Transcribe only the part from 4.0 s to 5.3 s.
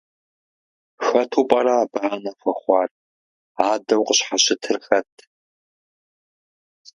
къыщхьэщытыр хэт?